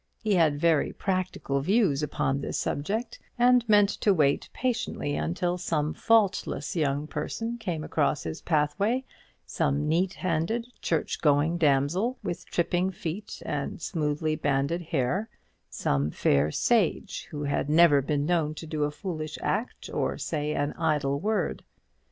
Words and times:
He 0.23 0.33
had 0.33 0.59
very 0.59 0.91
practical 0.93 1.59
views 1.61 2.01
upon 2.01 2.41
this 2.41 2.57
subject, 2.57 3.19
and 3.37 3.63
meant 3.69 3.89
to 4.01 4.15
wait 4.15 4.49
patiently 4.51 5.15
until 5.15 5.59
some 5.59 5.93
faultless 5.93 6.75
young 6.75 7.05
person 7.05 7.59
came 7.59 7.83
across 7.83 8.23
his 8.23 8.41
pathway; 8.41 9.03
some 9.45 9.87
neat 9.87 10.15
handed, 10.15 10.65
church 10.81 11.21
going 11.21 11.59
damsel, 11.59 12.17
with 12.23 12.47
tripping 12.47 12.89
feet 12.89 13.43
and 13.45 13.79
smoothly 13.79 14.35
banded 14.35 14.81
hair; 14.81 15.29
some 15.69 16.09
fair 16.09 16.45
young 16.45 16.51
sage, 16.51 17.27
who 17.29 17.43
had 17.43 17.69
never 17.69 18.01
been 18.01 18.25
known 18.25 18.55
to 18.55 18.65
do 18.65 18.85
a 18.85 18.89
foolish 18.89 19.37
act 19.43 19.87
or 19.93 20.17
say 20.17 20.55
an 20.55 20.73
idle 20.79 21.19
word. 21.19 21.63